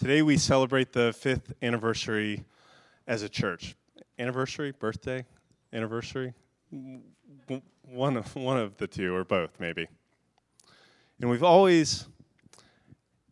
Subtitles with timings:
[0.00, 2.46] Today we celebrate the fifth anniversary
[3.06, 3.76] as a church.
[4.18, 5.26] Anniversary, birthday,
[5.74, 6.32] anniversary,
[7.82, 9.88] one of, one of the two or both maybe.
[11.20, 12.06] And we've always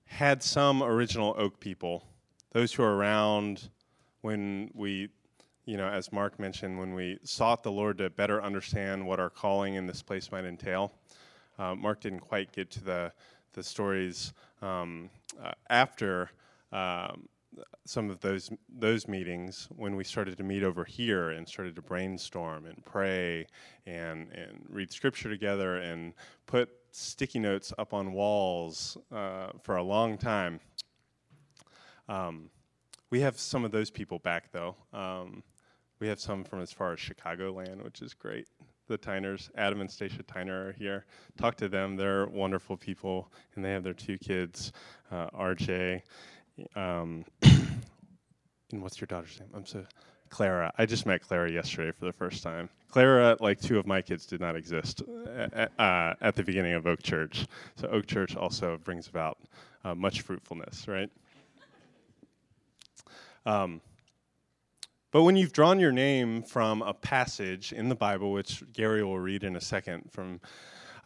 [0.04, 2.06] had some original Oak people,
[2.52, 3.70] those who are around
[4.20, 5.08] when we,
[5.64, 9.30] you know, as Mark mentioned, when we sought the Lord to better understand what our
[9.30, 10.92] calling in this place might entail.
[11.58, 13.12] Uh, Mark didn't quite get to the
[13.54, 15.08] the stories um,
[15.42, 16.30] uh, after
[16.72, 17.28] um,
[17.84, 21.82] some of those those meetings when we started to meet over here and started to
[21.82, 23.46] brainstorm and pray
[23.86, 26.14] and and read scripture together and
[26.46, 30.60] put sticky notes up on walls uh, for a long time.
[32.08, 32.50] Um,
[33.10, 34.76] we have some of those people back though.
[34.92, 35.42] Um,
[36.00, 38.46] we have some from as far as Chicagoland, which is great
[38.88, 41.04] the Tyners, Adam and Stacia Tyner are here.
[41.36, 41.96] Talk to them.
[41.96, 44.72] They're wonderful people, and they have their two kids,
[45.12, 46.02] uh, RJ.
[46.74, 49.50] Um, and what's your daughter's name?
[49.54, 49.84] I'm so
[50.30, 50.72] Clara.
[50.78, 52.68] I just met Clara yesterday for the first time.
[52.90, 56.74] Clara, like two of my kids, did not exist at, uh, uh, at the beginning
[56.74, 57.46] of Oak Church.
[57.76, 59.38] So Oak Church also brings about
[59.84, 61.10] uh, much fruitfulness, right?
[63.46, 63.80] Um,
[65.10, 69.18] but when you've drawn your name from a passage in the Bible, which Gary will
[69.18, 70.40] read in a second from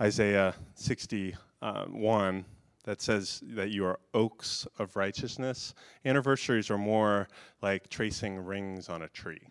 [0.00, 2.44] Isaiah 61,
[2.84, 7.28] that says that you are oaks of righteousness, anniversaries are more
[7.60, 9.48] like tracing rings on a tree.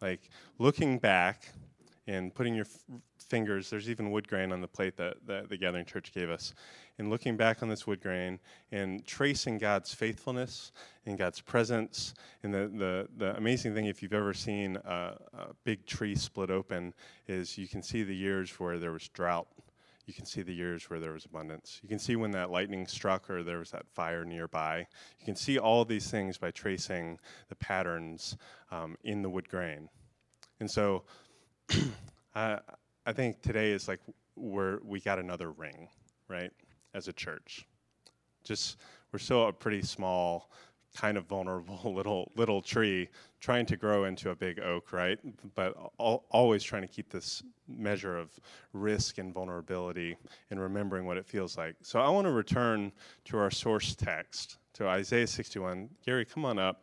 [0.00, 1.48] Like looking back
[2.06, 5.56] and putting your f- fingers, there's even wood grain on the plate that, that the
[5.56, 6.54] Gathering Church gave us,
[6.98, 8.38] and looking back on this wood grain
[8.72, 10.72] and tracing God's faithfulness
[11.04, 12.14] and God's presence.
[12.42, 16.50] And the, the, the amazing thing, if you've ever seen a, a big tree split
[16.50, 16.94] open,
[17.26, 19.48] is you can see the years where there was drought.
[20.08, 21.78] You can see the years where there was abundance.
[21.84, 24.86] You can see when that lightning struck or there was that fire nearby.
[25.20, 28.36] You can see all these things by tracing the patterns
[28.72, 29.88] um, in the wood grain.
[30.58, 31.04] And so
[32.34, 32.58] I,
[33.06, 34.00] I think today is like
[34.34, 35.88] where we got another ring,
[36.26, 36.50] right?
[36.94, 37.66] as a church.
[38.44, 38.76] Just
[39.12, 40.50] we're still a pretty small,
[40.96, 43.08] kind of vulnerable little little tree
[43.40, 45.18] trying to grow into a big oak, right?
[45.54, 48.30] But al- always trying to keep this measure of
[48.72, 50.16] risk and vulnerability
[50.50, 51.76] and remembering what it feels like.
[51.82, 52.92] So I want to return
[53.26, 55.88] to our source text, to Isaiah 61.
[56.04, 56.82] Gary, come on up.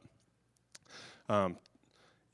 [1.27, 1.57] Um,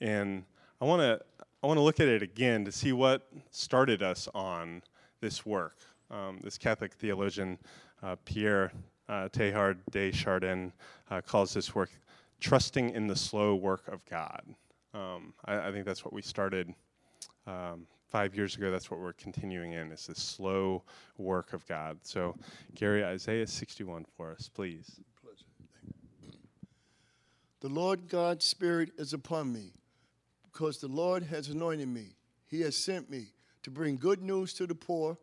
[0.02, 0.44] and
[0.82, 1.22] I want to
[1.64, 4.82] I want to look at it again to see what started us on
[5.22, 5.78] this work
[6.12, 7.58] um, this Catholic theologian,
[8.04, 8.72] uh, Pierre
[9.10, 10.72] uh, Teilhard de Chardin,
[11.10, 11.90] uh, calls this work
[12.40, 14.42] trusting in the slow work of God.
[14.94, 16.74] Um, I, I, think that's what we started
[17.48, 18.72] um, five years ago.
[18.72, 20.84] That's what we're continuing in, is this slow
[21.18, 22.00] work of God.
[22.02, 22.36] So,
[22.76, 25.00] Gary, Isaiah 61 for us, please.
[27.62, 29.72] The Lord God's Spirit is upon me,
[30.52, 32.16] because the Lord has anointed me.
[32.48, 33.28] He has sent me
[33.64, 35.18] to bring good news to the poor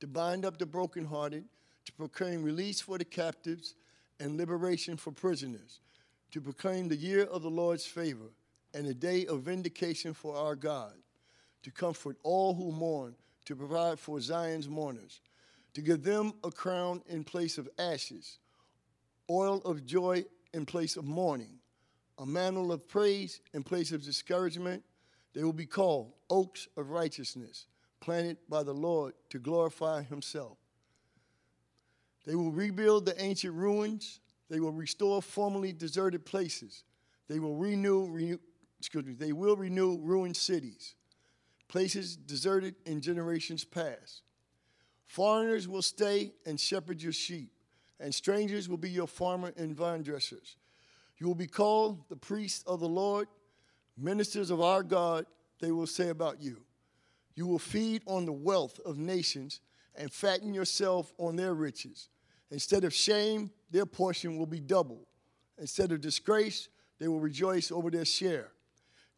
[0.00, 1.44] to bind up the brokenhearted,
[1.84, 3.74] to proclaim release for the captives
[4.20, 5.80] and liberation for prisoners,
[6.30, 8.30] to proclaim the year of the Lord's favor
[8.74, 10.92] and the day of vindication for our God,
[11.62, 15.20] to comfort all who mourn, to provide for Zion's mourners,
[15.74, 18.38] to give them a crown in place of ashes,
[19.30, 21.58] oil of joy in place of mourning,
[22.18, 24.82] a mantle of praise in place of discouragement.
[25.34, 27.66] They will be called oaks of righteousness
[28.00, 30.58] planted by the Lord to glorify himself.
[32.24, 34.20] They will rebuild the ancient ruins.
[34.48, 36.84] They will restore formerly deserted places.
[37.28, 38.38] They will renew, renew
[38.78, 40.96] excuse me, they will renew ruined cities,
[41.68, 44.22] places deserted in generations past.
[45.06, 47.52] Foreigners will stay and shepherd your sheep,
[48.00, 50.56] and strangers will be your farmer and vine dressers.
[51.18, 53.28] You will be called the priests of the Lord,
[53.96, 55.26] ministers of our God,
[55.60, 56.62] they will say about you.
[57.34, 59.60] You will feed on the wealth of nations
[59.94, 62.08] and fatten yourself on their riches.
[62.52, 65.08] Instead of shame, their portion will be double.
[65.58, 66.68] Instead of disgrace,
[66.98, 68.52] they will rejoice over their share.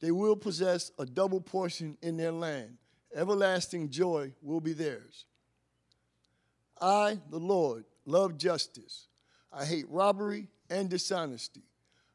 [0.00, 2.79] They will possess a double portion in their land.
[3.12, 5.25] Everlasting joy will be theirs.
[6.81, 9.08] I, the Lord, love justice.
[9.53, 11.64] I hate robbery and dishonesty.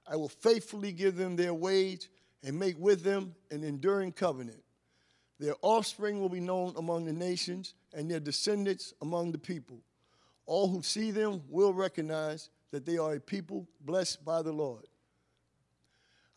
[0.07, 2.09] I will faithfully give them their wage
[2.43, 4.63] and make with them an enduring covenant.
[5.37, 9.81] Their offspring will be known among the nations, and their descendants among the people.
[10.49, 14.87] All who see them will recognize that they are a people blessed by the Lord.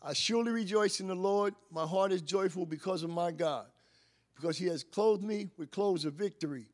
[0.03, 1.55] I surely rejoice in the Lord.
[1.71, 3.65] My heart is joyful because of my God,
[4.35, 6.67] because he has clothed me with clothes of victory,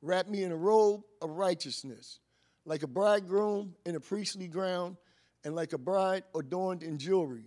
[0.00, 2.18] wrapped me in a robe of righteousness,
[2.64, 4.96] like a bridegroom in a priestly gown,
[5.44, 7.44] and like a bride adorned in jewelry.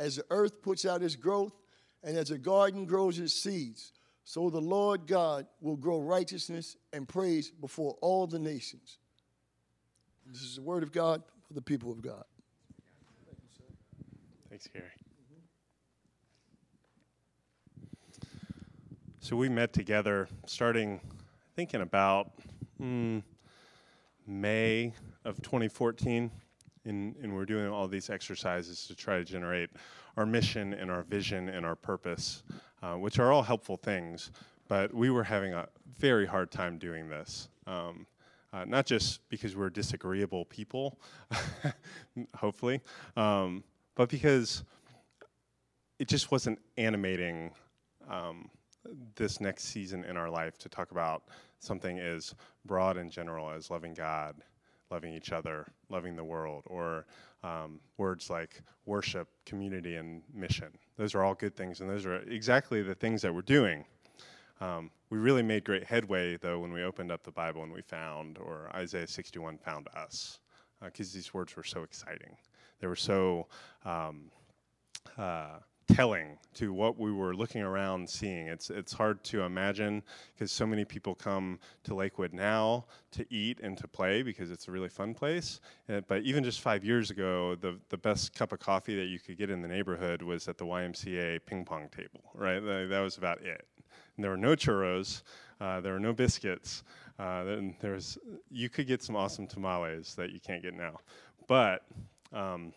[0.00, 1.54] As the earth puts out its growth,
[2.02, 3.92] and as a garden grows its seeds,
[4.28, 8.98] so the Lord God will grow righteousness and praise before all the nations.
[10.26, 12.24] This is the word of God for the people of God.
[14.50, 14.84] Thanks, Gary.
[19.20, 22.32] So we met together starting, I think, in about
[22.78, 23.22] mm,
[24.26, 24.92] May
[25.24, 26.30] of 2014.
[26.84, 29.70] And, and we're doing all these exercises to try to generate
[30.18, 32.42] our mission and our vision and our purpose,
[32.82, 34.30] uh, which are all helpful things.
[34.68, 37.48] But we were having a very hard time doing this.
[37.66, 38.06] Um,
[38.52, 40.98] uh, not just because we're disagreeable people,
[42.34, 42.80] hopefully,
[43.16, 43.62] um,
[43.94, 44.64] but because
[45.98, 47.50] it just wasn't animating
[48.08, 48.48] um,
[49.16, 51.24] this next season in our life to talk about
[51.58, 52.34] something as
[52.64, 54.36] broad and general as loving God,
[54.90, 57.06] loving each other, loving the world, or
[57.42, 60.68] um, words like worship, community, and mission.
[60.96, 63.84] Those are all good things, and those are exactly the things that we're doing.
[64.60, 67.82] Um, we really made great headway, though, when we opened up the Bible and we
[67.82, 70.40] found, or Isaiah 61 found us,
[70.82, 72.36] because uh, these words were so exciting.
[72.80, 73.46] They were so
[73.84, 74.30] um,
[75.16, 75.58] uh,
[75.88, 78.46] telling to what we were looking around seeing.
[78.46, 80.02] It's it's hard to imagine
[80.34, 84.68] because so many people come to Lakewood now to eat and to play because it's
[84.68, 85.60] a really fun place.
[85.88, 89.18] Uh, but even just five years ago, the the best cup of coffee that you
[89.18, 92.22] could get in the neighborhood was at the YMCA ping pong table.
[92.34, 93.66] Right, that, was about it.
[94.16, 95.22] And there were no churros.
[95.60, 96.84] Uh, there were no biscuits.
[97.18, 97.44] Uh,
[97.80, 98.18] there was
[98.50, 100.98] you could get some awesome tamales that you can't get now,
[101.48, 101.82] but
[102.32, 102.72] um,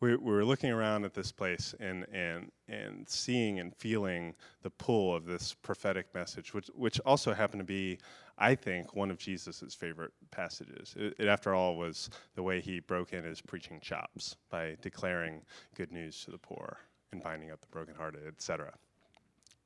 [0.00, 4.70] we, we were looking around at this place and, and, and seeing and feeling the
[4.70, 7.98] pull of this prophetic message, which, which also happened to be,
[8.38, 10.94] I think, one of Jesus' favorite passages.
[10.96, 15.42] It, it, after all, was the way he broke in his preaching chops by declaring
[15.74, 16.78] good news to the poor
[17.12, 18.72] and binding up the brokenhearted, etc.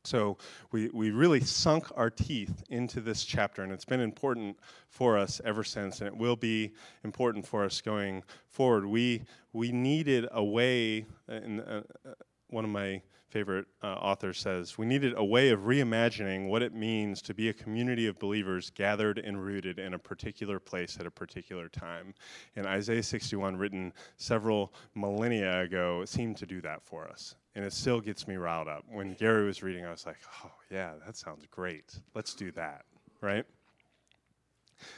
[0.04, 0.37] So
[0.72, 4.58] we, we really sunk our teeth into this chapter, and it's been important
[4.88, 6.72] for us ever since, and it will be
[7.04, 8.84] important for us going forward.
[8.84, 9.22] We,
[9.52, 12.14] we needed a way, and uh, uh,
[12.49, 13.00] one of my
[13.32, 17.49] favorite uh, authors says, we needed a way of reimagining what it means to be
[17.49, 22.14] a community of believers gathered and rooted in a particular place at a particular time.
[22.56, 27.73] And Isaiah 61, written several millennia ago, seemed to do that for us and it
[27.73, 28.84] still gets me riled up.
[28.88, 31.99] When Gary was reading, I was like, oh, yeah, that sounds great.
[32.14, 32.84] Let's do that,
[33.20, 33.44] right?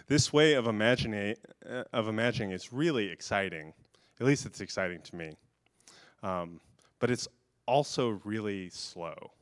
[0.06, 1.36] This way of imagining,
[1.68, 3.72] uh, of imagining is really exciting.
[4.20, 5.32] At least it's exciting to me.
[6.22, 6.60] Um,
[7.00, 7.28] but it's
[7.66, 9.32] also really slow.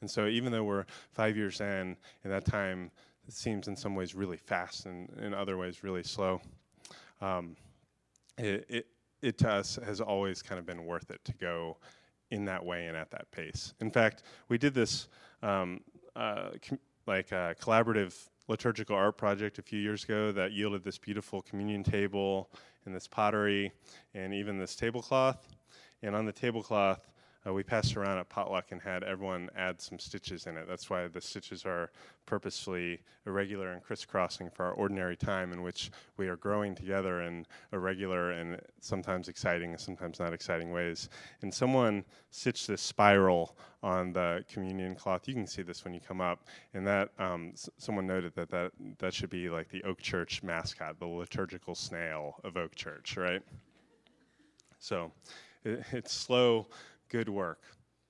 [0.00, 2.90] And so, even though we're five years in, and that time
[3.26, 6.40] it seems in some ways really fast and in other ways really slow,
[7.20, 7.56] um,
[8.38, 8.86] it, it,
[9.22, 11.76] it to us has always kind of been worth it to go
[12.30, 13.74] in that way and at that pace.
[13.80, 15.08] In fact, we did this
[15.42, 15.80] um,
[16.14, 18.14] uh, com- like a collaborative
[18.48, 22.50] liturgical art project a few years ago that yielded this beautiful communion table
[22.84, 23.72] and this pottery
[24.14, 25.48] and even this tablecloth.
[26.02, 27.10] And on the tablecloth,
[27.46, 30.66] uh, we passed around a potluck and had everyone add some stitches in it.
[30.68, 31.90] That's why the stitches are
[32.24, 37.46] purposefully irregular and crisscrossing for our ordinary time in which we are growing together in
[37.72, 41.08] irregular and sometimes exciting and sometimes not exciting ways.
[41.42, 45.28] And someone stitched this spiral on the communion cloth.
[45.28, 46.46] You can see this when you come up.
[46.74, 50.42] And that um, s- someone noted that, that that should be like the Oak Church
[50.42, 53.42] mascot, the liturgical snail of Oak Church, right?
[54.78, 55.12] So
[55.64, 56.66] it, it's slow
[57.08, 57.60] good work.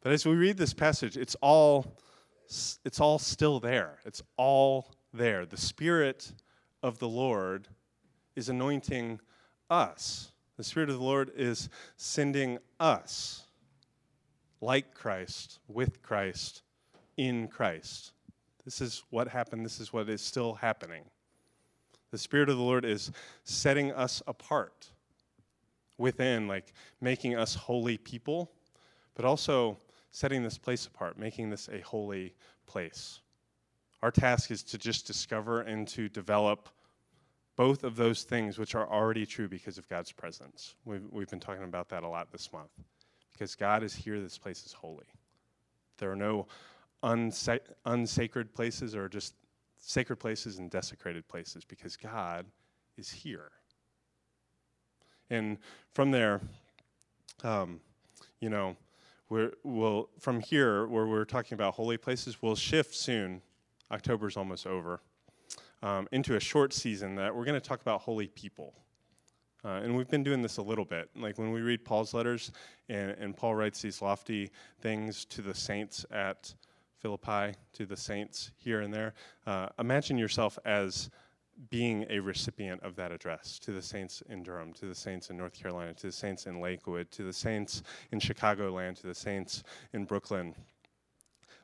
[0.02, 1.96] But as we read this passage, it's all
[2.84, 3.98] it's all still there.
[4.04, 5.46] It's all there.
[5.46, 6.32] The spirit
[6.82, 7.66] of the Lord
[8.36, 9.20] is anointing
[9.68, 10.30] us.
[10.56, 13.46] The spirit of the Lord is sending us
[14.60, 16.62] like Christ, with Christ,
[17.16, 18.12] in Christ.
[18.64, 19.64] This is what happened.
[19.64, 21.04] This is what is still happening.
[22.10, 23.10] The Spirit of the Lord is
[23.44, 24.90] setting us apart
[25.98, 28.50] within, like making us holy people
[29.16, 29.78] but also
[30.12, 32.32] setting this place apart, making this a holy
[32.66, 33.20] place.
[34.02, 36.68] Our task is to just discover and to develop
[37.56, 40.74] both of those things which are already true because of God's presence.
[40.84, 42.70] We've, we've been talking about that a lot this month.
[43.32, 45.06] Because God is here, this place is holy.
[45.98, 46.46] There are no
[47.02, 49.34] unsa- unsacred places or just
[49.78, 52.46] sacred places and desecrated places because God
[52.96, 53.50] is here.
[55.30, 55.58] And
[55.92, 56.40] from there,
[57.42, 57.80] um,
[58.40, 58.76] you know,
[59.28, 63.42] we're, we'll, from here, where we're talking about holy places, we'll shift soon.
[63.90, 65.00] October's almost over.
[65.82, 68.74] Um, into a short season that we're going to talk about holy people.
[69.64, 71.10] Uh, and we've been doing this a little bit.
[71.16, 72.52] Like when we read Paul's letters,
[72.88, 76.54] and, and Paul writes these lofty things to the saints at
[76.98, 79.14] Philippi, to the saints here and there,
[79.46, 81.10] uh, imagine yourself as
[81.70, 85.36] being a recipient of that address to the saints in Durham, to the saints in
[85.36, 87.82] North Carolina, to the saints in Lakewood, to the saints
[88.12, 90.54] in Chicagoland, to the saints in Brooklyn.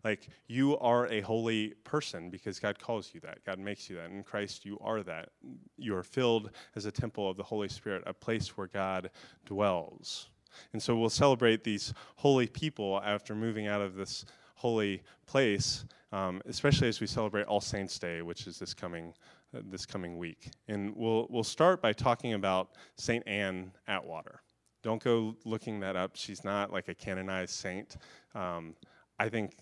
[0.05, 3.45] Like, you are a holy person because God calls you that.
[3.45, 4.11] God makes you that.
[4.11, 5.29] In Christ, you are that.
[5.77, 9.11] You are filled as a temple of the Holy Spirit, a place where God
[9.47, 10.29] dwells.
[10.73, 14.25] And so we'll celebrate these holy people after moving out of this
[14.57, 19.15] holy place, um, especially as we celebrate All Saints' Day, which is this coming
[19.53, 20.51] this coming week.
[20.69, 23.27] And we'll, we'll start by talking about St.
[23.27, 24.41] Ann Atwater.
[24.83, 26.13] Don't go looking that up.
[26.15, 27.97] She's not like a canonized saint.
[28.35, 28.75] Um,
[29.19, 29.57] I think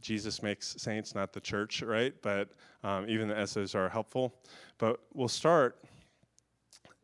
[0.00, 2.14] Jesus makes saints, not the church, right?
[2.22, 2.50] But
[2.82, 4.34] um, even the essays are helpful.
[4.78, 5.84] But we'll start,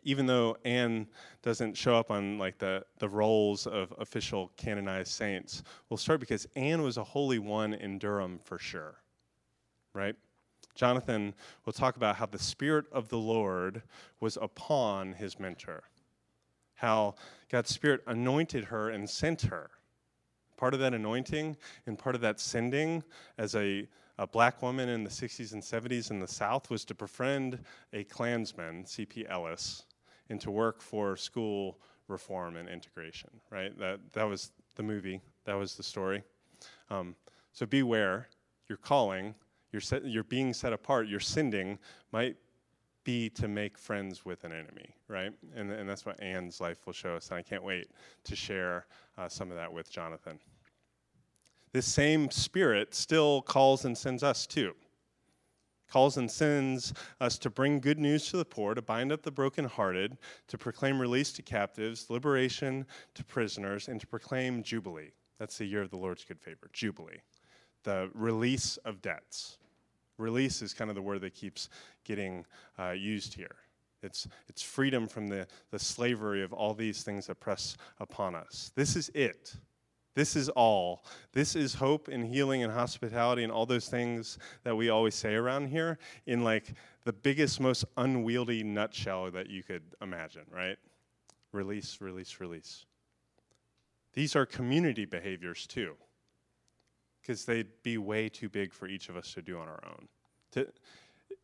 [0.03, 1.07] even though Ann
[1.43, 6.47] doesn't show up on like the, the rolls of official canonized saints, we'll start because
[6.57, 8.97] Ann was a holy one in Durham for sure,
[9.95, 10.17] right?
[10.75, 11.35] Jonathan
[11.65, 13.83] will talk about how the Spirit of the Lord
[14.21, 15.85] was upon his mentor,
[16.75, 17.15] how
[17.51, 19.71] God's Spirit anointed her and sent her.
[20.57, 23.03] Part of that anointing and part of that sending
[23.39, 26.95] as a, a black woman in the 60s and 70s in the South was to
[26.95, 27.59] befriend
[27.93, 29.27] a Klansman, C.P.
[29.29, 29.85] Ellis,
[30.29, 33.77] and to work for school reform and integration, right?
[33.79, 36.23] That, that was the movie, that was the story.
[36.91, 37.15] Um,
[37.53, 38.29] so beware,
[38.69, 39.35] your calling
[39.73, 41.79] you're, set, you're being set apart, your sending
[42.13, 42.37] might
[43.05, 45.33] be to make friends with an enemy, right?
[45.55, 47.89] And, and that's what Ann's life will show us, and I can't wait
[48.25, 48.87] to share
[49.17, 50.39] uh, some of that with Jonathan.
[51.73, 54.75] This same Spirit still calls and sends us too.
[55.89, 59.31] Calls and sends us to bring good news to the poor, to bind up the
[59.31, 65.11] brokenhearted, to proclaim release to captives, liberation to prisoners, and to proclaim Jubilee.
[65.39, 67.23] That's the year of the Lord's good favor, Jubilee.
[67.83, 69.59] The release of debts.
[70.21, 71.69] Release is kind of the word that keeps
[72.05, 72.45] getting
[72.79, 73.57] uh, used here.
[74.03, 78.71] It's, it's freedom from the, the slavery of all these things that press upon us.
[78.75, 79.55] This is it.
[80.15, 81.05] This is all.
[81.33, 85.35] This is hope and healing and hospitality and all those things that we always say
[85.35, 86.75] around here in like
[87.05, 90.77] the biggest, most unwieldy nutshell that you could imagine, right?
[91.53, 92.87] Release, release, release.
[94.15, 95.95] These are community behaviors too
[97.21, 100.09] because they'd be way too big for each of us to do on our own.
[100.53, 100.67] To,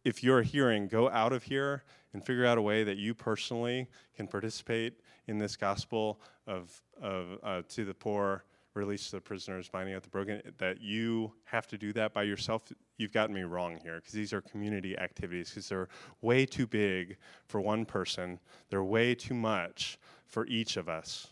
[0.04, 3.88] if you're hearing, go out of here and figure out a way that you personally
[4.16, 9.94] can participate in this gospel of, of uh, to the poor, release the prisoners, binding
[9.94, 12.62] up the broken, that you have to do that by yourself,
[12.98, 15.88] you've gotten me wrong here because these are community activities because they're
[16.20, 17.16] way too big
[17.46, 18.38] for one person,
[18.70, 21.28] they're way too much for each of us,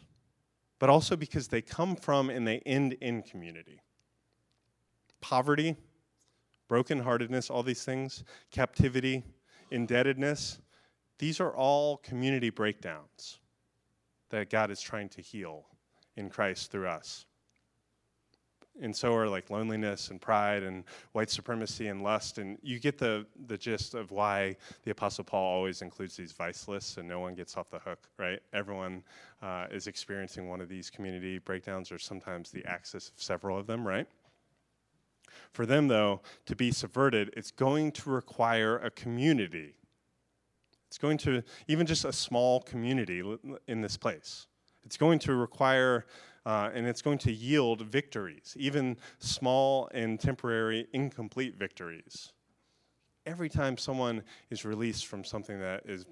[0.80, 3.83] but also because they come from and they end in community
[5.24, 5.74] poverty,
[6.68, 9.22] brokenheartedness, all these things, captivity,
[9.70, 10.58] indebtedness,
[11.18, 13.38] these are all community breakdowns
[14.28, 15.64] that God is trying to heal
[16.18, 17.24] in Christ through us.
[18.82, 22.36] And so are like loneliness and pride and white supremacy and lust.
[22.36, 26.68] And you get the, the gist of why the Apostle Paul always includes these vice
[26.68, 28.40] lists so no one gets off the hook, right?
[28.52, 29.02] Everyone
[29.40, 33.66] uh, is experiencing one of these community breakdowns or sometimes the axis of several of
[33.66, 34.06] them, right?
[35.52, 39.74] For them, though, to be subverted, it's going to require a community.
[40.88, 43.22] It's going to, even just a small community
[43.66, 44.46] in this place.
[44.84, 46.06] It's going to require,
[46.46, 52.32] uh, and it's going to yield victories, even small and temporary, incomplete victories.
[53.26, 56.04] Every time someone is released from something that is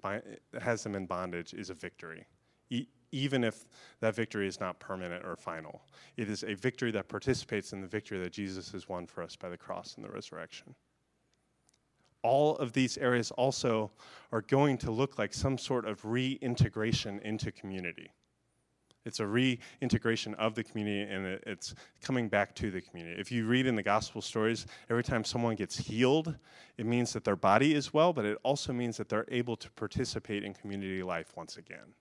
[0.61, 2.27] has them in bondage is a victory
[3.13, 3.67] even if
[4.01, 5.83] that victory is not permanent or final.
[6.17, 9.37] It is a victory that participates in the victory that Jesus has won for us
[9.37, 10.75] by the cross and the resurrection.
[12.23, 13.91] All of these areas also
[14.31, 18.13] are going to look like some sort of reintegration into community.
[19.05, 23.21] It's a reintegration of the community and it's coming back to the community.
[23.21, 26.37] If you read in the gospel stories, every time someone gets healed,
[26.79, 29.71] it means that their body is well, but it also means that they're able to
[29.73, 31.95] participate in community life once again.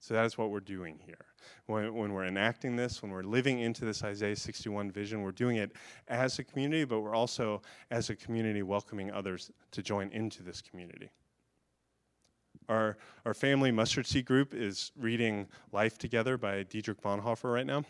[0.00, 1.26] So that is what we're doing here.
[1.66, 5.58] When, when, we're enacting this, when we're living into this Isaiah 61 vision, we're doing
[5.58, 5.72] it
[6.08, 10.62] as a community, but we're also, as a community, welcoming others to join into this
[10.62, 11.10] community.
[12.68, 17.84] Our, our family mustard seed group is reading Life Together by Dietrich Bonhoeffer right now.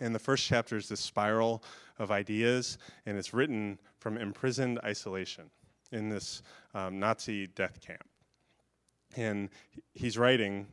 [0.00, 1.62] And the first chapter is this spiral
[1.98, 5.50] of ideas, and it's written from imprisoned isolation
[5.92, 6.42] in this
[6.74, 8.04] um, Nazi death camp.
[9.16, 9.50] And
[9.94, 10.68] he's writing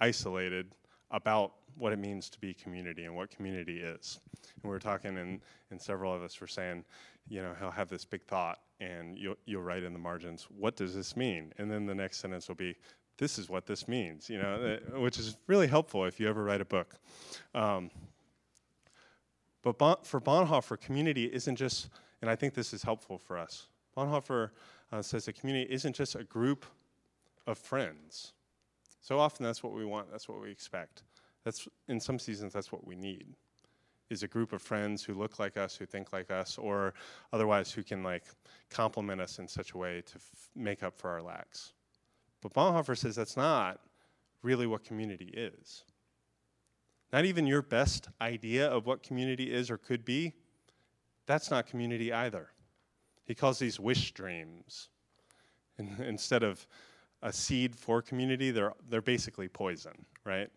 [0.00, 0.74] isolated
[1.10, 4.20] about what it means to be community and what community is.
[4.62, 5.40] And we were talking, and,
[5.70, 6.84] and several of us were saying,
[7.28, 10.76] you know, he'll have this big thought, and you'll, you'll write in the margins, what
[10.76, 11.52] does this mean?
[11.58, 12.74] And then the next sentence will be,
[13.18, 16.42] this is what this means, you know, uh, which is really helpful if you ever
[16.42, 16.94] write a book.
[17.54, 17.90] Um,
[19.62, 21.90] but bon- for Bonhoeffer, community isn't just,
[22.22, 23.68] and I think this is helpful for us.
[23.96, 24.50] Bonhoeffer
[24.90, 26.64] uh, says a community isn't just a group
[27.46, 28.32] of friends.
[29.00, 31.04] So often that's what we want, that's what we expect.
[31.44, 33.26] That's in some seasons that's what we need.
[34.10, 36.94] Is a group of friends who look like us, who think like us, or
[37.32, 38.24] otherwise who can like
[38.68, 41.72] complement us in such a way to f- make up for our lacks.
[42.42, 43.80] But Bonhoeffer says that's not
[44.42, 45.84] really what community is.
[47.12, 50.32] Not even your best idea of what community is or could be,
[51.26, 52.48] that's not community either.
[53.24, 54.88] He calls these wish dreams.
[55.78, 56.66] And instead of
[57.22, 59.92] a seed for community, they're, they're basically poison,
[60.24, 60.48] right?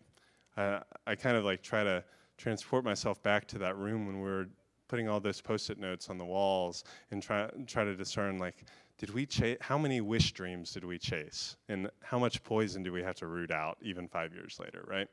[0.56, 2.04] Uh, I kind of like try to
[2.38, 4.48] transport myself back to that room when we were
[4.88, 8.64] putting all those post-it notes on the walls and try, try to discern like,
[8.98, 11.56] did we chase, how many wish dreams did we chase?
[11.68, 15.08] And how much poison do we have to root out even five years later, right?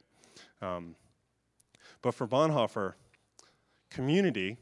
[0.61, 0.95] Um,
[2.01, 2.93] but for Bonhoeffer,
[3.89, 4.57] community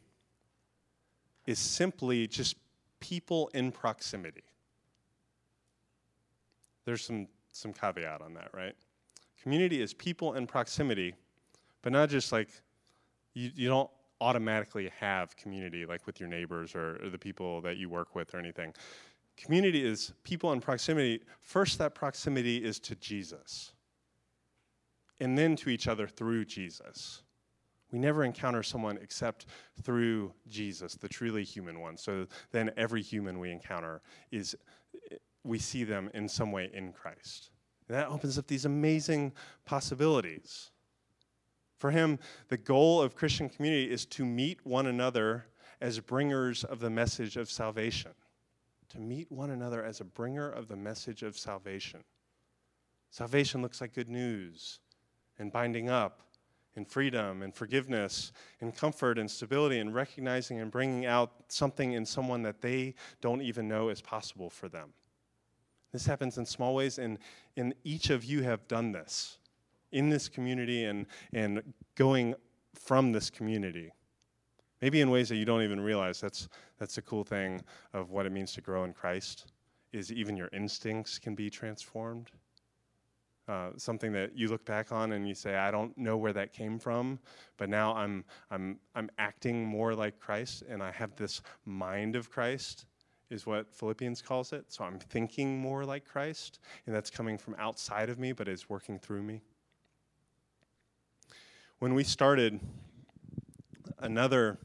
[1.46, 2.55] is simply just
[3.00, 4.43] people in proximity.
[6.86, 8.76] There's some, some caveat on that, right?
[9.42, 11.16] Community is people in proximity,
[11.82, 12.50] but not just like
[13.34, 13.90] you, you don't
[14.22, 18.34] automatically have community like with your neighbors or, or the people that you work with
[18.34, 18.74] or anything.
[19.38, 21.22] Community is people in proximity.
[21.40, 23.72] First, that proximity is to Jesus,
[25.22, 27.24] and then to each other through Jesus.
[27.92, 29.48] We never encounter someone except
[29.82, 31.98] through Jesus, the truly human one.
[31.98, 34.56] So then every human we encounter is,
[35.50, 37.50] we see them in some way in Christ.
[37.88, 39.34] And that opens up these amazing
[39.65, 40.72] possibilities.
[41.77, 45.45] For him, the goal of Christian community is to meet one another
[45.82, 48.12] as bringers of the message of salvation.
[48.89, 52.04] To meet one another as a bringer of the message of salvation.
[53.12, 54.80] Salvation looks like good news
[55.38, 56.21] and binding up
[56.76, 62.06] and freedom and forgiveness and comfort and stability and recognizing and bringing out something in
[62.06, 64.93] someone that they don't even know is possible for them.
[65.91, 67.17] This happens in small ways, and,
[67.58, 69.38] and each of you have done this
[69.91, 71.62] in this community and, and
[71.95, 72.36] going
[72.75, 73.91] from this community.
[74.82, 76.21] Maybe in ways that you don't even realize.
[76.21, 76.47] That's,
[76.78, 77.62] that's the cool thing
[77.93, 79.52] of what it means to grow in Christ,
[79.91, 82.32] is even your instincts can be transformed.
[83.47, 86.54] Uh, something that you look back on and you say, I don't know where that
[86.54, 87.17] came from,
[87.58, 92.30] but now I'm, I'm, I'm acting more like Christ and I have this mind of
[92.30, 92.86] Christ,
[93.30, 94.65] is what Philippians calls it.
[94.72, 98.70] So I'm thinking more like Christ, and that's coming from outside of me, but is
[98.70, 99.42] working through me.
[101.80, 102.60] When we started,
[104.00, 104.58] another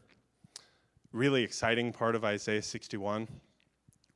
[1.13, 3.29] really exciting part of Isaiah 61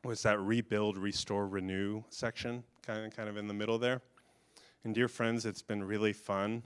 [0.05, 4.01] was that rebuild, restore, renew section, kind of, kind of in the middle there.
[4.85, 6.63] And dear friends, it's been really fun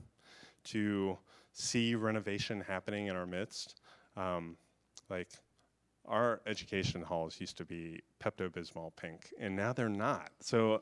[0.65, 1.19] to
[1.53, 3.81] see renovation happening in our midst.
[4.17, 4.57] Um,
[5.11, 5.29] like
[6.07, 10.31] our education halls used to be Pepto Bismol pink, and now they're not.
[10.41, 10.81] So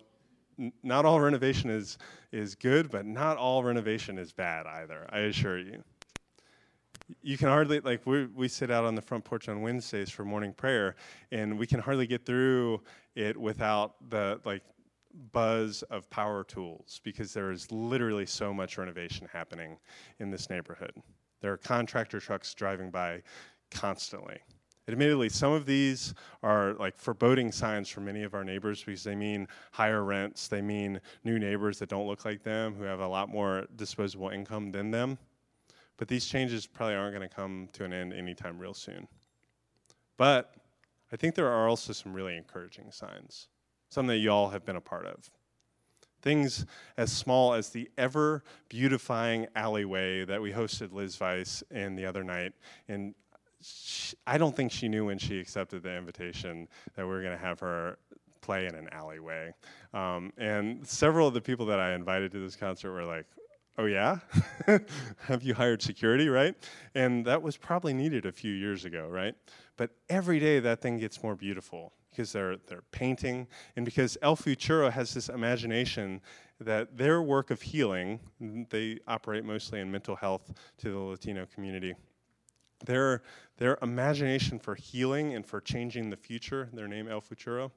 [0.58, 1.98] n- not all renovation is
[2.32, 5.06] is good, but not all renovation is bad either.
[5.10, 5.82] I assure you.
[7.22, 10.24] You can hardly like we we sit out on the front porch on Wednesdays for
[10.24, 10.96] morning prayer,
[11.32, 12.82] and we can hardly get through
[13.14, 14.62] it without the like
[15.32, 19.76] buzz of power tools because there is literally so much renovation happening
[20.18, 20.92] in this neighborhood.
[21.40, 23.22] There are contractor trucks driving by
[23.70, 24.38] constantly.
[24.90, 29.14] Admittedly, some of these are like foreboding signs for many of our neighbors because they
[29.14, 33.06] mean higher rents, they mean new neighbors that don't look like them, who have a
[33.06, 35.18] lot more disposable income than them.
[35.96, 39.06] But these changes probably aren't going to come to an end anytime real soon.
[40.16, 40.54] But
[41.12, 43.48] I think there are also some really encouraging signs
[43.90, 45.30] some that you all have been a part of.
[46.22, 46.64] Things
[46.96, 52.22] as small as the ever beautifying alleyway that we hosted Liz Vice in the other
[52.22, 52.52] night.
[52.88, 53.14] And
[53.60, 57.36] she, I don't think she knew when she accepted the invitation that we were going
[57.36, 57.98] to have her
[58.40, 59.52] play in an alleyway.
[59.92, 63.26] Um, and several of the people that I invited to this concert were like,
[63.78, 64.18] oh yeah?
[65.24, 66.28] Have you hired security?
[66.28, 66.54] Right?
[66.94, 69.34] And that was probably needed a few years ago right?
[69.76, 73.46] But every day that thing gets more beautiful because they're, they're painting,
[73.76, 76.20] and because El Futuro has this imagination
[76.60, 78.20] that their work of healing,
[78.68, 81.94] they operate mostly in mental health to the Latino community.
[82.84, 83.22] Their,
[83.58, 87.72] their imagination for healing and for changing the future, their name El Futuro,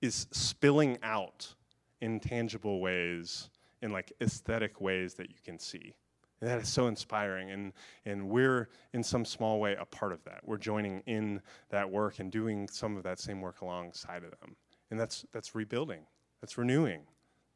[0.00, 1.54] is spilling out
[2.00, 3.50] in tangible ways,
[3.82, 5.94] in like aesthetic ways that you can see.
[6.40, 7.50] And that is so inspiring.
[7.50, 7.72] And,
[8.04, 10.40] and we're, in some small way, a part of that.
[10.44, 11.40] We're joining in
[11.70, 14.56] that work and doing some of that same work alongside of them.
[14.90, 16.02] And that's, that's rebuilding,
[16.40, 17.02] that's renewing,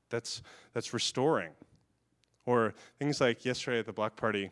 [0.08, 1.52] that's, that's restoring.
[2.46, 4.50] Or things like yesterday at the block party,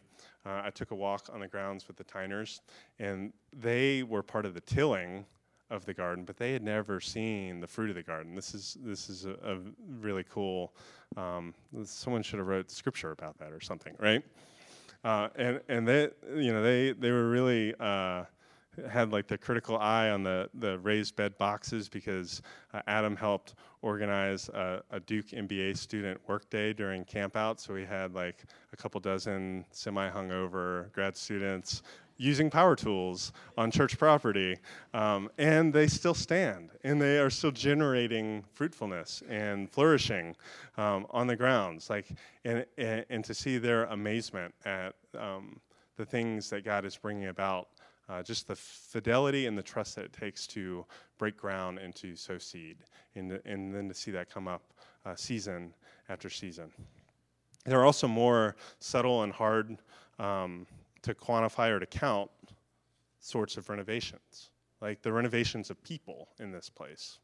[0.48, 2.61] uh, I took a walk on the grounds with the Tyners,
[2.98, 5.26] and they were part of the tilling
[5.70, 8.34] of the garden, but they had never seen the fruit of the garden.
[8.34, 9.58] This is this is a, a
[10.00, 10.72] really cool.
[11.16, 14.24] Um, someone should have wrote scripture about that or something, right?
[15.04, 17.74] Uh, and and they you know they they were really.
[17.78, 18.24] Uh,
[18.90, 23.54] had like the critical eye on the, the raised bed boxes because uh, Adam helped
[23.82, 27.60] organize a, a, Duke MBA student workday during campout.
[27.60, 31.82] So we had like a couple dozen semi hungover grad students
[32.18, 34.56] using power tools on church property,
[34.92, 40.34] um, and they still stand, and they are still generating fruitfulness and flourishing
[40.76, 41.88] um, on the grounds.
[41.88, 42.08] Like,
[42.44, 45.60] and, and, and to see their amazement at um,
[45.96, 47.68] the things that God is bringing about.
[48.08, 50.84] Uh, just the fidelity and the trust that it takes to
[51.18, 52.78] break ground and to sow seed,
[53.14, 54.62] and, and then to see that come up
[55.04, 55.74] uh, season
[56.08, 56.70] after season.
[57.66, 59.76] There are also more subtle and hard
[60.18, 60.66] um,
[61.02, 62.30] to quantify or to count
[63.20, 67.18] sorts of renovations, like the renovations of people in this place.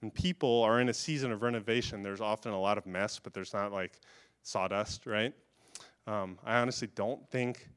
[0.00, 3.32] When people are in a season of renovation, there's often a lot of mess, but
[3.32, 4.00] there's not like
[4.42, 5.32] sawdust, right?
[6.06, 7.68] Um, I honestly don't think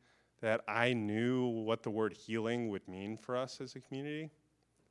[0.41, 4.29] that I knew what the word healing would mean for us as a community.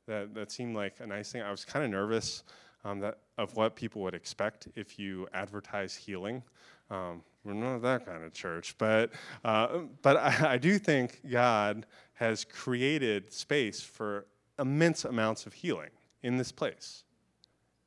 [0.07, 1.41] That, that seemed like a nice thing.
[1.41, 2.43] I was kind of nervous
[2.85, 6.43] um, that, of what people would expect if you advertise healing.
[6.89, 9.11] Um, we're not that kind of church, but
[9.43, 14.25] uh, but I, I, do think God has created space for
[14.59, 15.89] immense amounts of healing
[16.23, 17.03] in this place,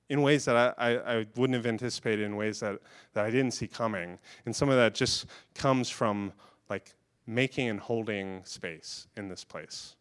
[0.08, 2.80] in ways that I, I, I wouldn't have anticipated, in ways that
[3.14, 6.32] that I didn't see coming, and some of that just comes from
[6.68, 6.94] like
[7.30, 9.94] making and holding space in this place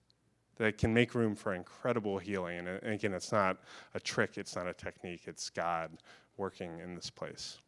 [0.58, 2.68] that can make room for incredible healing.
[2.68, 3.58] And, again, it's not
[3.94, 5.92] a trick, it's not a technique, it's God
[6.38, 7.60] working in this place.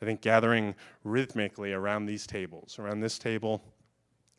[0.00, 3.62] I think gathering rhythmically around these tables, around this table,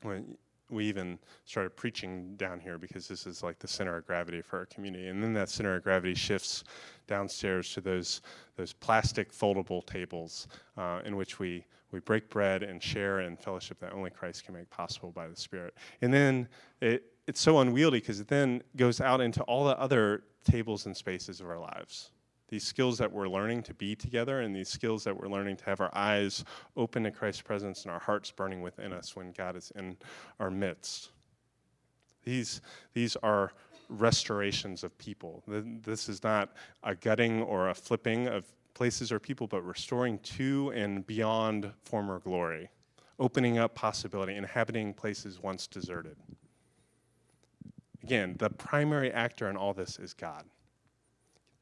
[0.01, 0.38] when
[0.69, 4.59] we even started preaching down here because this is like the center of gravity for
[4.59, 5.07] our community.
[5.07, 6.63] And then that center of gravity shifts
[7.07, 8.21] downstairs to those,
[8.55, 13.79] those plastic foldable tables uh, in which we, we break bread and share in fellowship
[13.79, 15.75] that only Christ can make possible by the Spirit.
[16.01, 16.49] And then
[16.82, 20.97] it, it's so unwieldy because it then goes out into all the other tables and
[20.97, 22.12] spaces of our lives
[22.53, 25.65] these skills that we're learning to be together and these skills that we're learning to
[25.65, 26.45] have our eyes
[26.77, 29.97] open to Christ's presence and our hearts burning within us when God is in
[30.39, 31.10] our midst.
[32.23, 32.62] These,
[32.93, 33.53] these are
[33.89, 35.41] restorations of people.
[35.47, 36.51] This is not
[36.84, 42.19] a gutting or a flipping of places or people, but restoring to and beyond former
[42.19, 42.69] glory,
[43.19, 46.17] opening up possibility, inhabiting places once deserted.
[48.03, 50.43] Again, the primary actor in all this is God.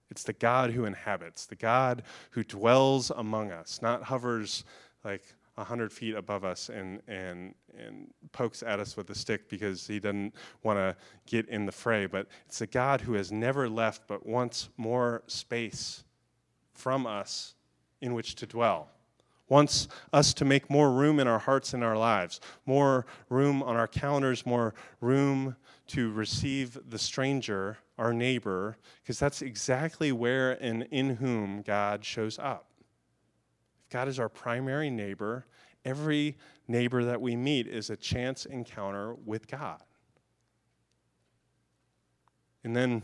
[0.10, 4.65] It's the God who inhabits, the God who dwells among us, not hovers
[5.06, 5.24] like
[5.58, 9.86] a hundred feet above us and, and, and pokes at us with a stick because
[9.88, 10.95] he doesn't want to
[11.28, 12.06] get in the fray.
[12.08, 16.04] But it's a God who has never left but wants more space
[16.82, 17.54] from us
[18.02, 18.89] in which to dwell.
[19.48, 23.76] Wants us to make more room in our hearts and our lives, more room on
[23.76, 25.56] our calendars, more room
[25.88, 32.39] to receive the stranger our neighbor, because that's exactly where and in whom God shows
[32.39, 32.72] up.
[33.84, 35.46] If God is our primary neighbor,
[35.86, 39.84] every neighbor that we meet is a chance encounter with God.
[42.63, 43.04] And then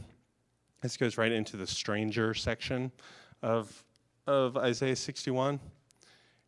[0.81, 2.91] this goes right into the stranger section
[3.41, 3.83] of,
[4.25, 5.59] of Isaiah 61.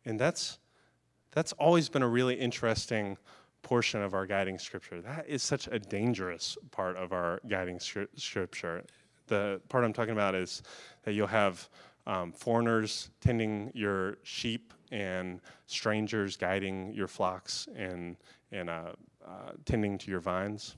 [0.04, 0.58] And that's,
[1.32, 3.16] that's always been a really interesting
[3.62, 5.00] portion of our guiding scripture.
[5.00, 8.84] That is such a dangerous part of our guiding scripture.
[9.26, 10.62] The part I'm talking about is
[11.04, 11.68] that you'll have
[12.06, 18.16] um, foreigners tending your sheep and strangers guiding your flocks and,
[18.50, 18.92] and uh,
[19.24, 20.76] uh, tending to your vines.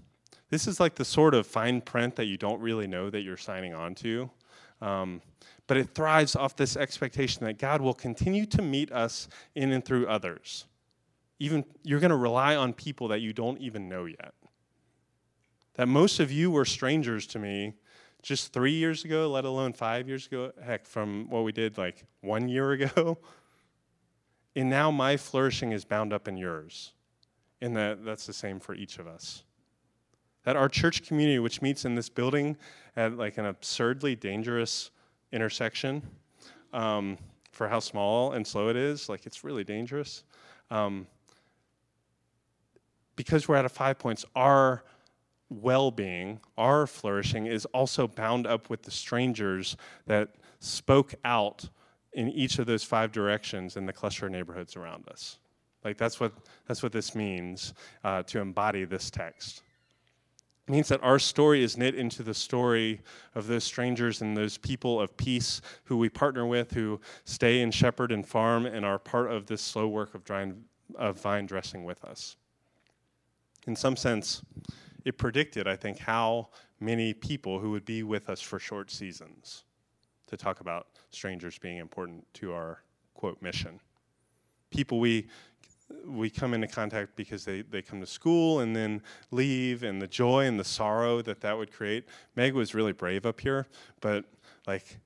[0.51, 3.39] This is like the sort of fine print that you don't really know that you're
[3.39, 4.31] signing on to.
[4.83, 5.23] Um,
[5.67, 9.85] but it thrives off this expectation that God will continue to meet us in and
[9.85, 10.67] through others
[11.43, 14.33] even you're going to rely on people that you don't even know yet.
[15.75, 17.75] That most of you were strangers to me
[18.23, 22.05] just three years ago, let alone five years ago, heck, from what we did like
[22.21, 23.19] one year ago.
[24.55, 26.93] And now my flourishing is bound up in yours.
[27.63, 29.45] And that, that's the same for each of us.
[30.45, 32.59] That our church community, which meets in this building
[32.95, 34.91] at like an absurdly dangerous
[35.33, 36.03] intersection
[36.73, 37.19] um,
[37.51, 39.09] for how small and slow it is.
[39.09, 40.25] Like it's really dangerous.
[40.71, 41.07] Um,
[43.17, 44.85] because we're at a five points, our
[45.51, 51.69] well being, our flourishing is also bound up with the strangers that spoke out
[52.15, 55.39] in each of those five directions in the cluster of neighborhoods around us.
[55.85, 56.33] Like that's what,
[56.67, 59.63] that's what this means uh, to embody this text.
[60.69, 63.01] Means that our story is knit into the story
[63.35, 67.75] of those strangers and those people of peace who we partner with, who stay and
[67.75, 70.23] shepherd and farm and are part of this slow work of,
[70.95, 72.37] of vine dressing with us.
[73.67, 74.43] In some sense,
[75.05, 76.49] it predicted, I think, how
[76.79, 79.65] many people who would be with us for short seasons
[80.29, 82.83] to talk about strangers being important to our
[83.15, 83.81] quote mission.
[84.71, 85.29] People we
[86.07, 90.07] we come into contact because they, they come to school and then leave and the
[90.07, 92.05] joy and the sorrow that that would create
[92.37, 93.67] meg was really brave up here
[94.01, 94.25] but
[94.67, 94.99] like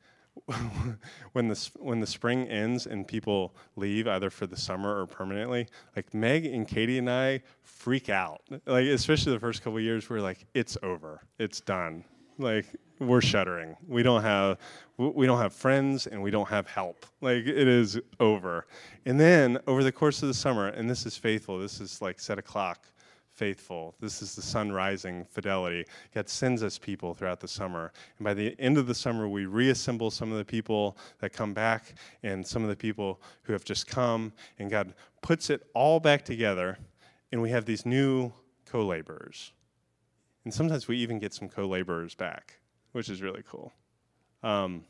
[1.33, 5.67] when the when the spring ends and people leave either for the summer or permanently,
[5.95, 8.43] like Meg and Katie and I freak out.
[8.67, 12.05] Like especially the first couple years, we're like, it's over, it's done.
[12.39, 12.67] Like
[12.99, 13.77] we're shuddering.
[13.87, 14.59] We don't have
[14.99, 17.07] we don't have friends and we don't have help.
[17.21, 18.67] Like it is over.
[19.05, 21.59] And then over the course of the summer, and this is faithful.
[21.59, 22.87] This is like set a clock
[23.37, 23.95] faithful.
[24.01, 25.85] This is the sun rising fidelity.
[26.15, 27.93] God sends us people throughout the summer.
[28.19, 31.53] And by the end of the summer, we reassemble some of the people that come
[31.53, 34.33] back and some of the people who have just come.
[34.59, 36.79] And God puts it all back together.
[37.31, 38.33] And we have these new
[38.65, 39.53] co laborers.
[40.47, 42.61] And sometimes we even get some co laborers back,
[42.93, 43.73] which is really cool.
[44.45, 44.85] Um,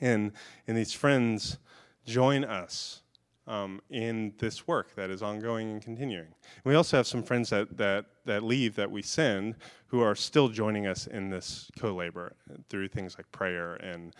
[0.00, 0.32] and,
[0.66, 1.58] and these friends
[2.06, 3.02] join us
[3.46, 6.28] um, in this work that is ongoing and continuing.
[6.64, 9.56] We also have some friends that, that, that leave that we send
[9.88, 12.34] who are still joining us in this co labor
[12.70, 14.16] through things like prayer and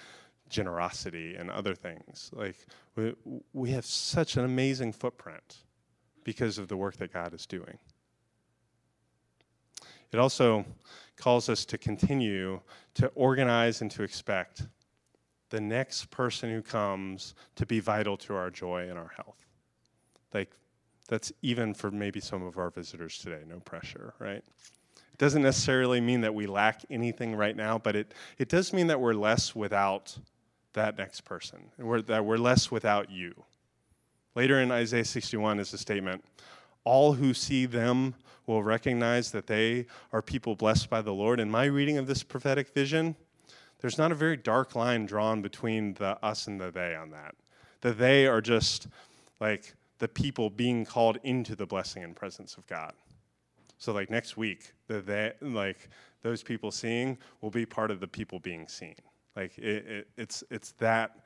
[0.50, 2.30] generosity and other things.
[2.34, 3.14] Like, we,
[3.54, 5.62] we have such an amazing footprint
[6.24, 7.78] because of the work that God is doing.
[10.12, 10.64] It also
[11.16, 12.60] calls us to continue
[12.94, 14.62] to organize and to expect
[15.50, 19.46] the next person who comes to be vital to our joy and our health.
[20.34, 20.52] Like,
[21.08, 24.42] that's even for maybe some of our visitors today, no pressure, right?
[24.96, 28.88] It doesn't necessarily mean that we lack anything right now, but it, it does mean
[28.88, 30.18] that we're less without
[30.72, 33.34] that next person, and we're, that we're less without you.
[34.34, 36.22] Later in Isaiah 61 is a statement
[36.84, 38.14] all who see them
[38.46, 41.40] will recognize that they are people blessed by the Lord.
[41.40, 43.16] In my reading of this prophetic vision,
[43.80, 47.34] there's not a very dark line drawn between the us and the they on that.
[47.80, 48.88] The they are just
[49.40, 52.92] like the people being called into the blessing and presence of God.
[53.78, 55.88] So like next week, the they like
[56.22, 58.94] those people seeing will be part of the people being seen.
[59.34, 61.18] Like it, it, it's it's that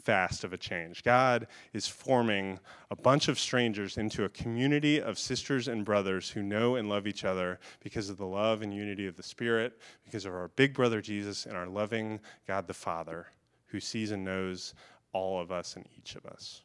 [0.00, 1.02] fast of a change.
[1.02, 2.58] God is forming
[2.90, 7.06] a bunch of strangers into a community of sisters and brothers who know and love
[7.06, 10.74] each other because of the love and unity of the Spirit, because of our big
[10.74, 13.26] brother Jesus and our loving God the Father
[13.66, 14.74] who sees and knows
[15.12, 16.62] all of us and each of us.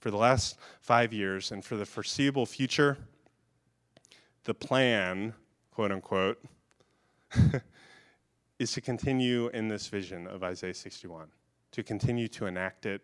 [0.00, 2.98] For the last five years and for the foreseeable future,
[4.44, 5.34] the plan,
[5.70, 6.44] quote unquote,
[8.58, 11.28] is to continue in this vision of Isaiah 61
[11.74, 13.02] to continue to enact it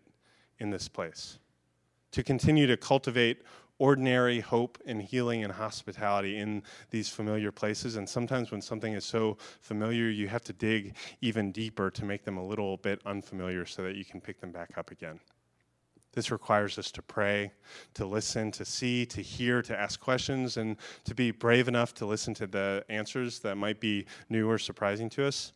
[0.59, 1.39] in this place,
[2.11, 3.41] to continue to cultivate
[3.79, 7.97] ordinary hope and healing and hospitality in these familiar places.
[7.97, 12.23] And sometimes when something is so familiar, you have to dig even deeper to make
[12.23, 15.19] them a little bit unfamiliar so that you can pick them back up again.
[16.13, 17.51] This requires us to pray,
[17.95, 22.05] to listen, to see, to hear, to ask questions, and to be brave enough to
[22.05, 25.51] listen to the answers that might be new or surprising to us.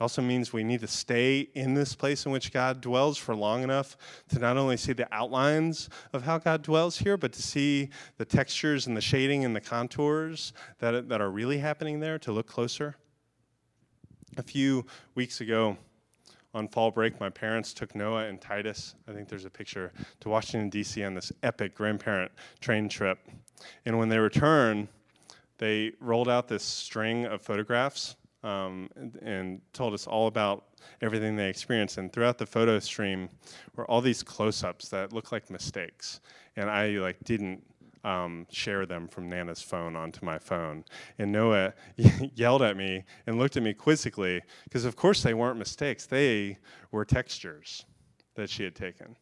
[0.00, 3.36] It also means we need to stay in this place in which God dwells for
[3.36, 3.98] long enough
[4.30, 8.24] to not only see the outlines of how God dwells here, but to see the
[8.24, 12.46] textures and the shading and the contours that, that are really happening there, to look
[12.46, 12.96] closer.
[14.38, 14.86] A few
[15.16, 15.76] weeks ago,
[16.54, 20.30] on fall break, my parents took Noah and Titus, I think there's a picture, to
[20.30, 21.04] Washington, D.C.
[21.04, 23.18] on this epic grandparent train trip.
[23.84, 24.88] And when they returned,
[25.58, 30.64] they rolled out this string of photographs um, and, and, told us all about
[31.02, 31.98] everything they experienced.
[31.98, 33.28] And throughout the photo stream
[33.76, 36.20] were all these close-ups that looked like mistakes,
[36.56, 37.62] and I like didn't
[38.02, 40.84] um, share them from Nana's phone onto my phone.
[41.18, 41.74] And Noah
[42.34, 46.58] yelled at me and looked at me quizzically because, of course, they weren't mistakes; they
[46.90, 47.84] were textures
[48.36, 49.16] that she had taken.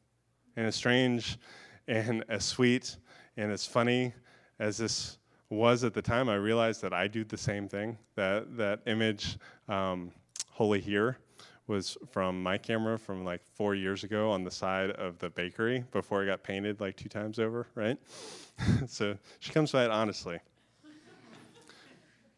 [0.57, 1.39] And as strange
[1.87, 2.97] and as sweet
[3.37, 4.15] and as funny
[4.59, 5.18] as this
[5.51, 7.97] was at the time, I realized that I do the same thing.
[8.17, 10.13] That that image, um,
[10.51, 11.19] holy here,
[11.67, 15.85] was from my camera from like four years ago on the side of the bakery
[15.93, 17.99] before it got painted like two times over, right?
[18.87, 20.39] so she comes by it honestly.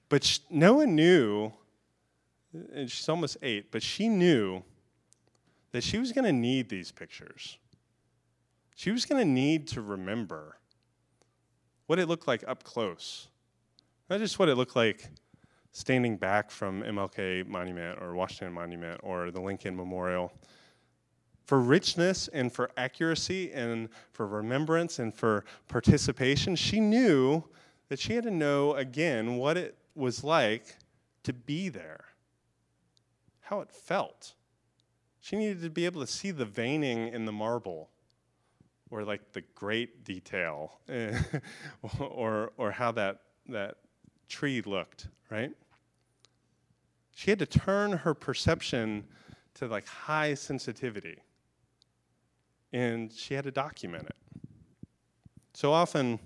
[0.08, 1.52] but sh- one knew,
[2.74, 4.62] and she's almost eight, but she knew
[5.72, 7.58] that she was going to need these pictures.
[8.74, 10.56] She was going to need to remember
[11.90, 13.26] what it looked like up close,
[14.08, 15.10] not just what it looked like
[15.72, 20.32] standing back from MLK Monument or Washington Monument or the Lincoln Memorial.
[21.46, 27.42] For richness and for accuracy and for remembrance and for participation, she knew
[27.88, 30.76] that she had to know again what it was like
[31.24, 32.04] to be there,
[33.40, 34.34] how it felt.
[35.18, 37.90] She needed to be able to see the veining in the marble
[38.90, 41.18] or like the great detail eh,
[42.00, 43.76] or, or how that, that
[44.28, 45.52] tree looked, right?
[47.14, 49.04] She had to turn her perception
[49.54, 51.18] to like high sensitivity.
[52.72, 54.16] And she had to document it.
[55.54, 56.18] So often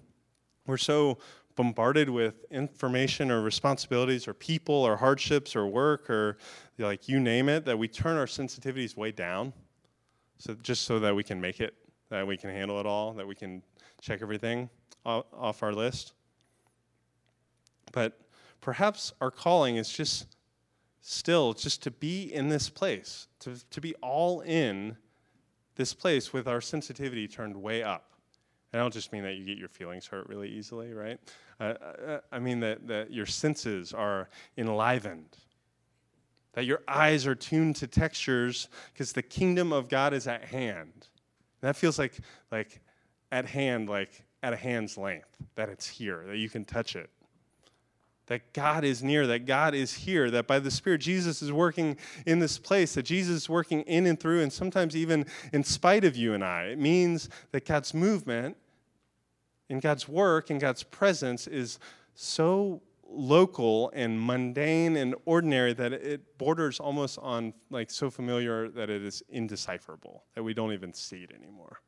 [0.66, 1.18] we're so
[1.56, 6.38] bombarded with information or responsibilities or people or hardships or work or
[6.78, 9.52] like you name it that we turn our sensitivities way down
[10.38, 11.74] so just so that we can make it
[12.14, 13.62] that we can handle it all that we can
[14.00, 14.68] check everything
[15.04, 16.14] off our list
[17.94, 18.18] but
[18.60, 20.26] perhaps our calling is just
[21.00, 24.96] still just to be in this place, to, to be all in
[25.76, 28.10] this place with our sensitivity turned way up.
[28.72, 31.20] And I don't just mean that you get your feelings hurt really easily, right?
[31.60, 35.36] Uh, I mean that, that your senses are enlivened,
[36.54, 41.08] that your eyes are tuned to textures because the kingdom of God is at hand.
[41.64, 42.18] That feels like,
[42.50, 42.80] like
[43.32, 47.10] at hand, like at a hand's length, that it's here, that you can touch it
[48.26, 51.96] that God is near, that God is here, that by the Spirit, Jesus is working
[52.24, 56.04] in this place, that Jesus is working in and through, and sometimes even in spite
[56.04, 56.64] of you and I.
[56.64, 58.56] It means that God's movement
[59.68, 61.78] and God's work and God's presence is
[62.14, 62.80] so
[63.14, 69.02] local and mundane and ordinary that it borders almost on like so familiar that it
[69.02, 71.80] is indecipherable, that we don't even see it anymore.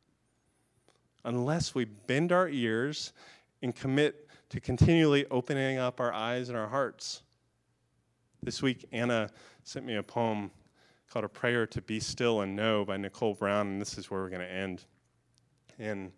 [1.24, 3.12] Unless we bend our ears
[3.62, 7.22] and commit to continually opening up our eyes and our hearts.
[8.42, 9.30] This week, Anna
[9.64, 10.50] sent me a poem
[11.10, 14.20] called A Prayer to Be Still and Know by Nicole Brown, and this is where
[14.20, 14.84] we're going to end.
[15.78, 16.12] And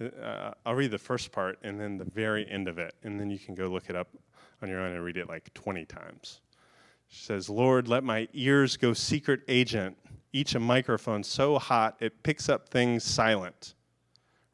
[0.00, 3.30] uh, I'll read the first part and then the very end of it, and then
[3.30, 4.08] you can go look it up
[4.62, 6.40] on your own and read it like 20 times.
[7.08, 9.96] She says, Lord, let my ears go secret agent,
[10.32, 13.74] each a microphone so hot it picks up things silent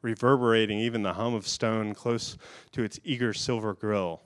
[0.01, 2.37] reverberating even the hum of stone close
[2.71, 4.21] to its eager silver grill.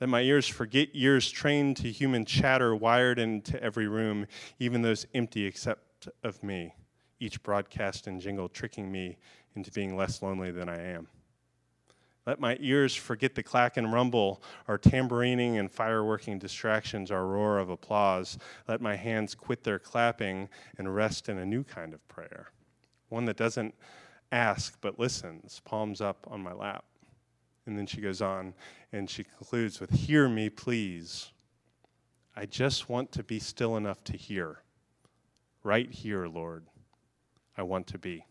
[0.00, 4.26] Let my ears forget ears trained to human chatter wired into every room,
[4.58, 6.74] even those empty except of me,
[7.18, 9.16] each broadcast and jingle tricking me
[9.56, 11.08] into being less lonely than I am.
[12.28, 17.58] Let my ears forget the clack and rumble, our tambourining and fireworking distractions, our roar
[17.58, 18.36] of applause.
[18.68, 22.50] Let my hands quit their clapping and rest in a new kind of prayer,
[23.08, 23.74] one that doesn't
[24.30, 26.84] ask but listens, palms up on my lap.
[27.64, 28.52] And then she goes on
[28.92, 31.32] and she concludes with, Hear me, please.
[32.36, 34.64] I just want to be still enough to hear.
[35.64, 36.66] Right here, Lord,
[37.56, 38.26] I want to be.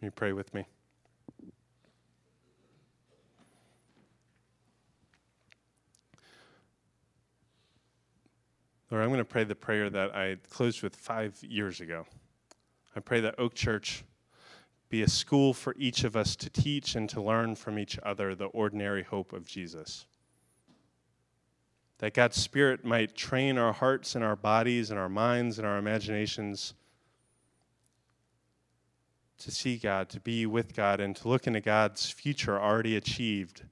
[0.00, 0.64] You pray with me?
[8.90, 12.06] Lord, I'm going to pray the prayer that I closed with five years ago.
[12.96, 14.04] I pray that Oak Church
[14.88, 18.34] be a school for each of us to teach and to learn from each other
[18.34, 20.06] the ordinary hope of Jesus.
[21.98, 25.78] That God's Spirit might train our hearts and our bodies and our minds and our
[25.78, 26.74] imaginations
[29.38, 33.62] to see God, to be with God, and to look into God's future already achieved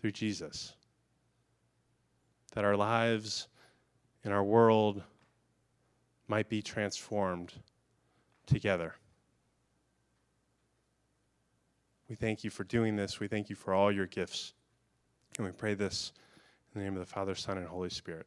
[0.00, 0.74] through Jesus.
[2.52, 3.48] That our lives
[4.26, 5.02] and our world
[6.28, 7.54] might be transformed
[8.44, 8.94] together.
[12.08, 13.20] We thank you for doing this.
[13.20, 14.52] We thank you for all your gifts.
[15.38, 16.12] And we pray this
[16.74, 18.26] in the name of the Father, Son, and Holy Spirit.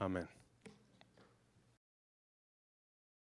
[0.00, 0.28] Amen.